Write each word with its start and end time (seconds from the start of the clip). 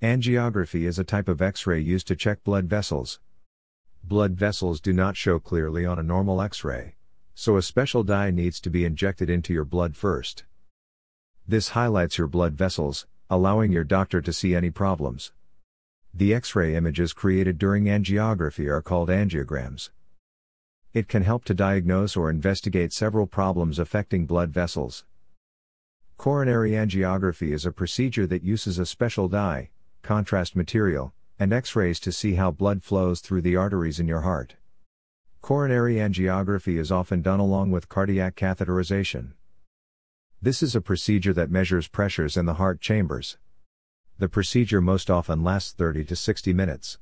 Angiography 0.00 0.86
is 0.86 1.00
a 1.00 1.02
type 1.02 1.26
of 1.28 1.42
X 1.42 1.66
ray 1.66 1.80
used 1.80 2.06
to 2.06 2.14
check 2.14 2.44
blood 2.44 2.66
vessels. 2.66 3.18
Blood 4.04 4.34
vessels 4.34 4.80
do 4.80 4.92
not 4.92 5.16
show 5.16 5.40
clearly 5.40 5.84
on 5.84 5.98
a 5.98 6.04
normal 6.04 6.40
X 6.40 6.62
ray, 6.62 6.94
so 7.34 7.56
a 7.56 7.62
special 7.62 8.04
dye 8.04 8.30
needs 8.30 8.60
to 8.60 8.70
be 8.70 8.84
injected 8.84 9.28
into 9.28 9.52
your 9.52 9.64
blood 9.64 9.96
first. 9.96 10.44
This 11.48 11.70
highlights 11.70 12.16
your 12.16 12.28
blood 12.28 12.54
vessels, 12.54 13.08
allowing 13.28 13.72
your 13.72 13.82
doctor 13.82 14.22
to 14.22 14.32
see 14.32 14.54
any 14.54 14.70
problems. 14.70 15.32
The 16.14 16.32
X 16.32 16.54
ray 16.54 16.76
images 16.76 17.12
created 17.12 17.58
during 17.58 17.86
angiography 17.86 18.68
are 18.68 18.80
called 18.80 19.08
angiograms. 19.08 19.90
It 20.94 21.08
can 21.08 21.24
help 21.24 21.44
to 21.46 21.54
diagnose 21.54 22.16
or 22.16 22.30
investigate 22.30 22.92
several 22.92 23.26
problems 23.26 23.80
affecting 23.80 24.26
blood 24.26 24.50
vessels. 24.50 25.04
Coronary 26.16 26.70
angiography 26.70 27.52
is 27.52 27.66
a 27.66 27.72
procedure 27.72 28.28
that 28.28 28.44
uses 28.44 28.78
a 28.78 28.86
special 28.86 29.26
dye, 29.26 29.70
contrast 30.02 30.56
material, 30.56 31.12
and 31.38 31.52
X 31.52 31.76
rays 31.76 32.00
to 32.00 32.12
see 32.12 32.34
how 32.34 32.50
blood 32.50 32.82
flows 32.82 33.20
through 33.20 33.42
the 33.42 33.56
arteries 33.56 34.00
in 34.00 34.08
your 34.08 34.22
heart. 34.22 34.56
Coronary 35.40 35.96
angiography 35.96 36.78
is 36.78 36.90
often 36.90 37.22
done 37.22 37.40
along 37.40 37.70
with 37.70 37.88
cardiac 37.88 38.34
catheterization. 38.36 39.32
This 40.42 40.62
is 40.62 40.76
a 40.76 40.80
procedure 40.80 41.32
that 41.32 41.50
measures 41.50 41.88
pressures 41.88 42.36
in 42.36 42.46
the 42.46 42.54
heart 42.54 42.80
chambers. 42.80 43.38
The 44.18 44.28
procedure 44.28 44.80
most 44.80 45.10
often 45.10 45.44
lasts 45.44 45.72
30 45.72 46.04
to 46.04 46.16
60 46.16 46.52
minutes. 46.52 46.98